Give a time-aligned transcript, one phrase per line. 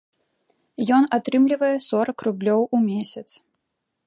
[0.97, 3.29] Ён атрымлівае сорак рублёў у месяц.